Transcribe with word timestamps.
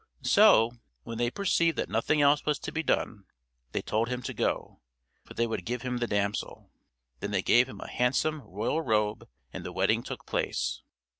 So, 0.23 0.71
when 1.03 1.19
they 1.19 1.29
perceived 1.29 1.77
that 1.77 1.87
nothing 1.87 2.23
else 2.23 2.43
was 2.43 2.57
to 2.57 2.71
be 2.71 2.81
done, 2.81 3.25
they 3.71 3.83
told 3.83 4.09
him 4.09 4.23
to 4.23 4.33
go, 4.33 4.79
for 5.23 5.35
they 5.35 5.45
would 5.45 5.63
give 5.63 5.83
him 5.83 5.97
the 5.97 6.07
damsel. 6.07 6.71
Then 7.19 7.29
they 7.29 7.43
gave 7.43 7.69
him 7.69 7.79
a 7.79 7.87
handsome 7.87 8.41
royal 8.41 8.81
robe, 8.81 9.29
and 9.53 9.63
the 9.63 9.71
wedding 9.71 10.01
took 10.01 10.25
place. 10.25 10.81